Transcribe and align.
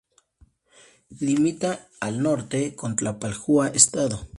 Limita 1.19 1.87
al 1.99 2.23
norte 2.23 2.73
con 2.75 2.95
Tlalpujahua, 2.95 3.67
Edo. 3.71 4.27